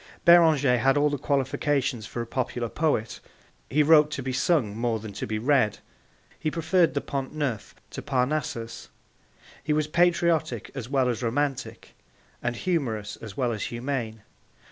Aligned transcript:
Beranger 0.25 0.79
had 0.79 0.97
all 0.97 1.11
the 1.11 1.19
qualifications 1.19 2.07
for 2.07 2.23
a 2.23 2.25
popular 2.25 2.69
poet. 2.69 3.19
He 3.69 3.83
wrote 3.83 4.09
to 4.13 4.23
be 4.23 4.33
sung 4.33 4.75
more 4.75 4.97
than 4.97 5.13
to 5.13 5.27
be 5.27 5.37
read; 5.37 5.77
he 6.39 6.49
preferred 6.49 6.95
the 6.95 7.01
Pont 7.01 7.35
Neuf 7.35 7.75
to 7.91 8.01
Parnassus; 8.01 8.89
he 9.63 9.73
was 9.73 9.85
patriotic 9.85 10.71
as 10.73 10.89
well 10.89 11.07
as 11.07 11.21
romantic, 11.21 11.93
and 12.41 12.55
humorous 12.55 13.15
as 13.17 13.37
well 13.37 13.51
as 13.51 13.65
humane. 13.65 14.23